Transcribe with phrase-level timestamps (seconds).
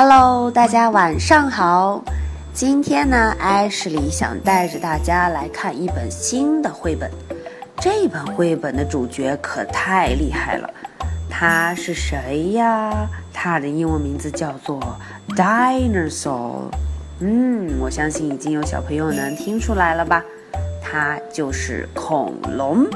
[0.00, 2.00] Hello，大家晚上好。
[2.54, 7.10] 今天呢，艾什里想带着大家来看一本新的绘本。
[7.80, 10.70] 这本绘本的主角可太厉害了，
[11.28, 13.08] 他是谁呀？
[13.32, 14.80] 他的英文名字叫做
[15.30, 16.70] Dinosaur。
[17.18, 20.22] 嗯，我相信已经有小朋友能听出来了吧？
[20.80, 22.86] 它就是恐龙。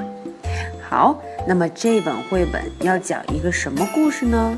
[0.89, 4.57] 好，那么这本绘本要讲一个什么故事呢？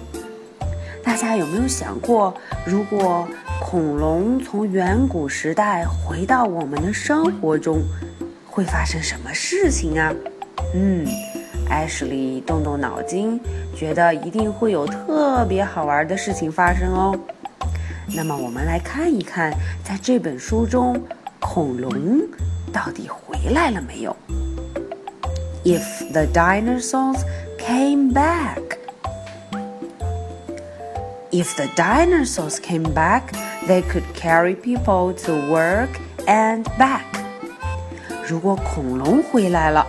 [1.05, 2.35] 大家有没有想过，
[2.67, 3.29] 如果
[3.61, 7.83] 恐龙从远古时代回到我们的生活中，
[8.47, 10.13] 会发生什么事情啊？
[10.75, 11.07] 嗯，
[11.69, 13.41] 艾什莉动动脑筋，
[13.77, 17.15] 觉得一定会有特别好玩的事情发生哦。
[18.17, 19.53] 那么我们来看一看，
[19.85, 21.01] 在这本书中，
[21.39, 21.93] 恐龙
[22.73, 24.17] 到底回来了没有
[25.65, 27.21] ？If the dinosaurs
[27.59, 28.84] came back.
[31.34, 33.34] If the dinosaurs came back,
[33.68, 35.90] they could carry people to work
[36.26, 37.04] and back.
[38.28, 39.86] 如果恐龙回来了，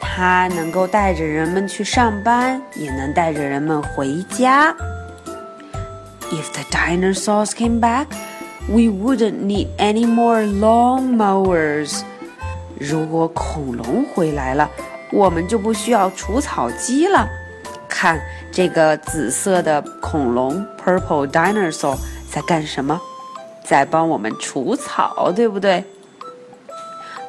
[0.00, 4.74] 它能够带着人们去上班，也能带着人们回家。
[6.30, 8.06] If the dinosaurs came back,
[8.68, 12.00] we wouldn't need any more long mowers.
[12.78, 14.68] 如果恐龙回来了，
[15.12, 17.28] 我们就不需要除草机了。
[17.98, 18.20] 看
[18.52, 21.96] 这个紫色的恐龙 （purple dinosaur）
[22.30, 23.00] 在干什么？
[23.64, 25.84] 在帮我们除草，对不对？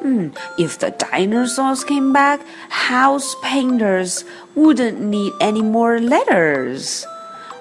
[0.02, 4.20] 嗯，If the dinosaurs came back, house painters
[4.54, 7.04] wouldn't need any more letters。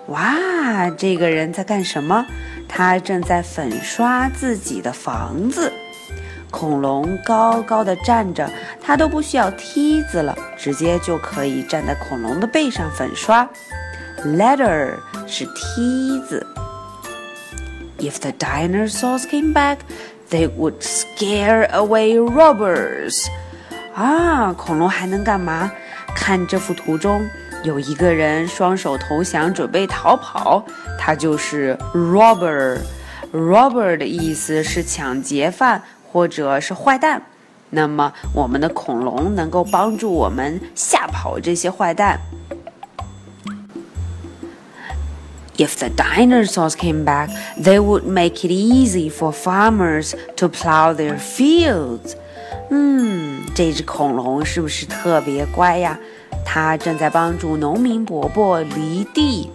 [0.07, 2.25] 哇，这个人在干什么？
[2.67, 5.71] 他正在粉刷自己的房子。
[6.50, 8.50] 恐龙高高的站着，
[8.82, 13.48] 它都不需要梯子了，直接就可以站在恐龙的背上粉刷。
[14.24, 14.94] Ladder
[15.26, 16.46] 是梯子。
[17.98, 19.78] If the dinosaurs came back,
[20.30, 23.26] they would scare away robbers.
[23.94, 25.70] 啊，恐龙还能干嘛？
[26.14, 27.26] 看这幅图中
[27.62, 30.64] 有一个人双手投降，准备逃跑，
[30.98, 32.78] 他就是 robber。
[33.32, 35.80] robber 的意思是抢劫犯。
[36.10, 37.22] 或者是坏蛋，
[37.70, 42.20] 那么我们的恐龙能够帮助我们吓跑这些坏蛋。
[45.56, 47.28] If the dinosaurs came back,
[47.62, 52.14] they would make it easy for farmers to plow their fields.
[52.70, 55.98] 嗯，这只恐龙是不是特别乖呀？
[56.44, 59.50] 它正在帮助农民伯伯犁地。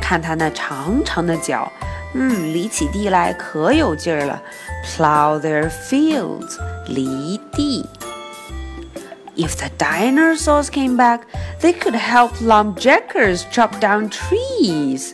[0.00, 1.70] 看它那长长的脚。
[2.13, 4.41] 嗯，犁起地来可有劲儿了。
[4.85, 7.85] Plow their fields，犁地。
[9.35, 11.21] If the dinosaurs came back,
[11.59, 15.11] they could help lumberjackers chop down trees.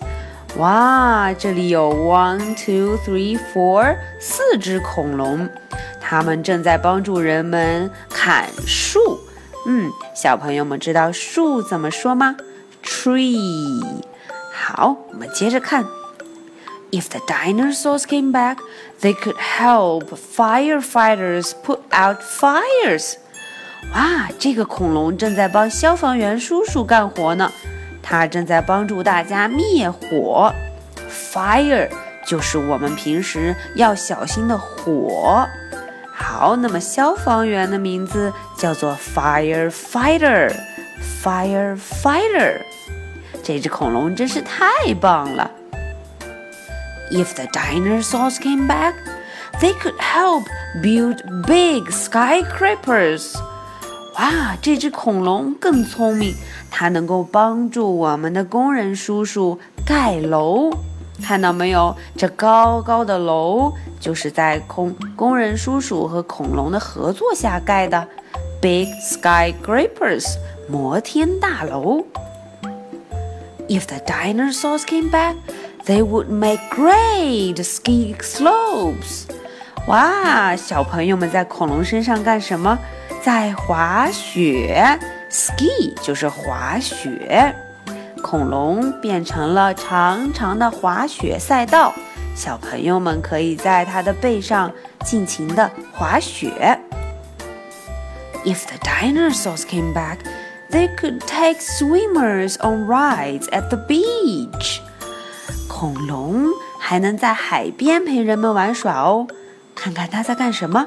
[0.58, 5.48] 哇，这里有 one, two, three, four 四只恐龙，
[6.02, 9.20] 它们正在帮助人们砍树。
[9.68, 12.36] 嗯，小朋友们知道树怎么说吗？
[12.84, 13.82] Tree。
[14.52, 15.86] 好，我们接着看。
[16.91, 18.59] If the dinosaurs came back,
[19.01, 23.15] they could help firefighters put out fires.
[23.93, 27.51] 哇，这个恐龙正在帮消防员叔叔干活呢，
[28.03, 30.53] 它正在帮助大家灭火。
[31.11, 31.89] Fire
[32.27, 35.47] 就是我们平时要小心的火。
[36.13, 40.55] 好，那么消防员的名字叫做 firefighter。
[41.23, 42.61] firefighter，
[43.43, 45.51] 这只恐龙真是太棒了。
[47.14, 48.94] If the dinosaurs came back,
[49.60, 50.44] they could help
[50.82, 53.36] build big skyscrapers.
[54.16, 56.36] 哇，这只恐龙更聪明，
[56.70, 60.72] 它能够帮助我们的工人叔叔盖楼。
[61.22, 61.96] 看到没有？
[62.16, 68.08] 这高高的楼就是在空工人叔叔和恐龙的合作下盖的，
[68.62, 70.38] big skyscrapers，
[70.70, 72.06] 摩天大楼。
[73.68, 75.36] If the dinosaurs came back,
[75.86, 79.24] They would make great ski slopes.
[79.88, 82.78] 哇，小朋友们在恐龙身上干什么？
[83.24, 85.00] 在滑雪。
[85.32, 87.56] Ski 就是滑雪，
[88.24, 91.94] 恐龙变成了长长的滑雪赛道，
[92.36, 94.72] 小朋友们可以在它的背上
[95.06, 96.80] 尽情的滑雪。
[98.44, 100.20] If the dinosaurs came back,
[100.72, 104.82] they could take swimmers on rides at the beach.
[105.77, 106.47] 恐龙
[106.79, 109.27] 还能在海边陪人们玩耍哦，
[109.75, 110.87] 看看它在干什么？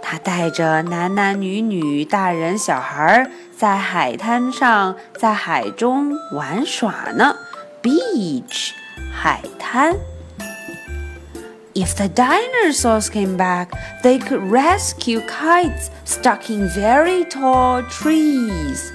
[0.00, 7.34] 它带着男男女女、大人小孩在海滩上，在海中玩耍呢。
[7.82, 8.70] Beach，
[9.12, 9.96] 海滩。
[11.74, 13.70] If the dinosaurs came back,
[14.04, 18.92] they could rescue kites stuck in very tall trees.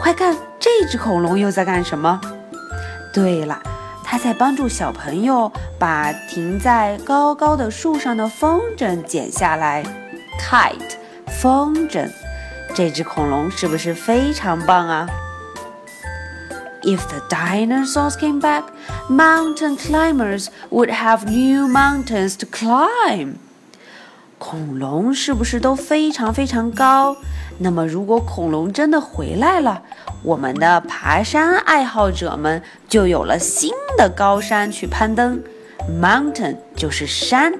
[0.00, 2.20] 快看，这只恐龙又在干什么？
[3.12, 3.60] 对了，
[4.10, 9.84] 它在帮助小朋友把停在高高的树上的风筝剪下来。
[10.40, 10.96] Kite，
[11.26, 12.10] 风筝。
[12.74, 15.06] 这只恐龙是不是非常棒啊
[16.84, 18.62] ？If the dinosaurs came back,
[19.10, 23.34] mountain climbers would have new mountains to climb.
[24.38, 27.16] 恐龙是不是都非常非常高？
[27.58, 29.82] 那么如果恐龙真的回来了，
[30.22, 35.42] 我们的爬山爱好者们就有了新的高山去攀登。
[36.00, 37.52] Mountain 就是山，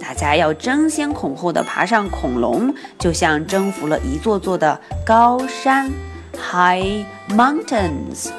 [0.00, 5.90] 大家要争先恐后的爬上恐龙，就像征服了一座座的高山。
[6.38, 8.30] high mountains.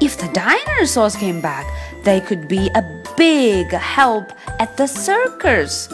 [0.00, 1.64] If the dinosaurs came back,
[2.03, 2.83] they could be a
[3.15, 4.25] big help
[4.59, 5.89] at the circus.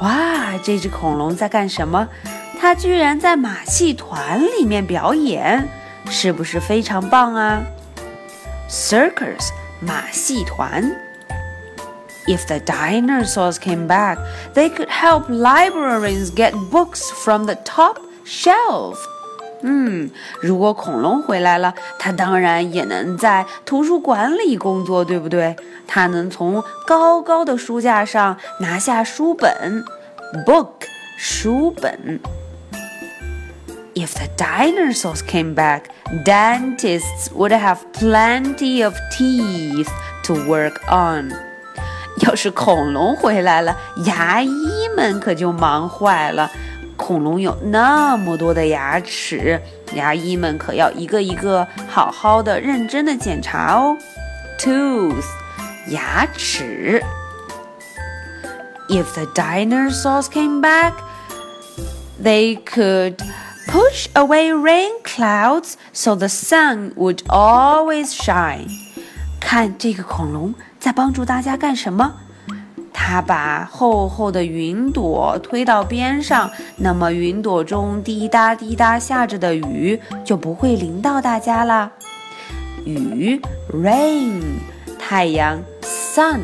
[0.00, 2.08] 哇，这只恐龙在干什么？
[2.60, 5.68] 它居然在马戏团里面表演，
[6.08, 7.62] 是不是非常棒啊？
[8.68, 9.50] Circus，
[9.80, 10.82] 马戏团。
[12.26, 14.18] If the dinosaurs came back,
[14.54, 18.96] they could help librarians get books from the top shelf.
[19.63, 20.09] 嗯，
[20.41, 25.55] 如果恐龙回来了，它当然也能在图书馆里工作，对不对？
[25.87, 29.83] 它能从高高的书架上拿下书本
[30.45, 30.69] ，book，
[31.17, 32.19] 书本。
[33.93, 35.83] If the dinosaurs came back,
[36.25, 39.89] dentists would have plenty of teeth
[40.23, 41.31] to work on.
[42.21, 43.75] 要是恐龙回来了，
[44.05, 46.49] 牙医们可就忙坏了。
[47.10, 49.60] 恐龙有那么多的牙齿，
[49.94, 53.96] 牙医们可要一个一个好好的、认真的检查哦。
[54.58, 55.24] Tooth，
[55.88, 57.02] 牙齿。
[58.88, 60.92] If the dinosaurs came back,
[62.22, 63.16] they could
[63.66, 68.68] push away rain clouds so the sun would always shine.
[69.40, 72.14] 看这个恐龙在帮助大家干什么？
[73.03, 81.91] 它把厚厚的云朵推到边上，那么云朵中滴答滴答下着的雨就不会淋到大家啦。
[82.85, 83.41] 雨
[83.73, 84.39] ，rain，
[84.99, 86.41] 太阳，sun，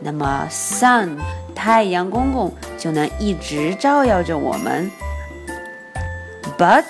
[0.00, 1.16] 那么 sun，
[1.54, 4.90] 太阳公公就能一直照耀着我们。
[6.58, 6.84] But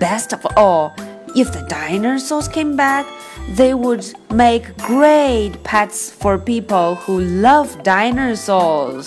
[0.00, 0.92] best of all,
[1.34, 3.04] if the dinosaurs came back.
[3.46, 9.06] They would make great pets for people who love dinosaurs.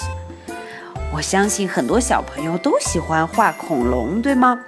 [1.14, 4.62] 我相信很多小朋友都喜欢画恐龙，对吗？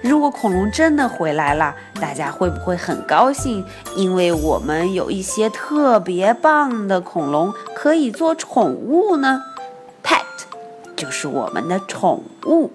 [0.00, 3.64] 如果恐龙真的回来了，大家会不会很高兴？
[3.96, 9.42] 因为我们有一些特别棒的恐龙可以做宠物呢。
[10.02, 10.22] Pet
[10.96, 12.70] 就是我们的宠物。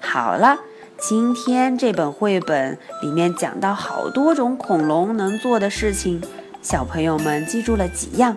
[0.00, 0.58] 好了。
[0.98, 6.22] 今天这本绘本里面讲到好多种恐龙能做的事情，
[6.62, 8.36] 小朋友们记住了几样？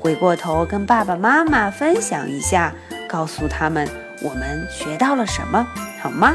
[0.00, 2.74] 回过头跟爸爸妈妈分享一下，
[3.08, 3.86] 告诉他们
[4.22, 5.66] 我们学到了什么，
[6.00, 6.34] 好吗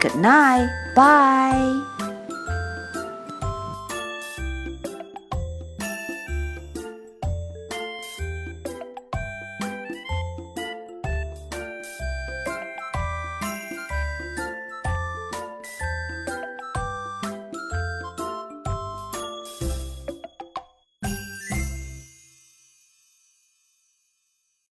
[0.00, 2.03] ？Good night, bye.